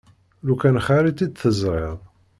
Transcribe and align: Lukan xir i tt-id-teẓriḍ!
Lukan 0.45 0.77
xir 0.85 1.03
i 1.05 1.11
tt-id-teẓriḍ! 1.13 1.99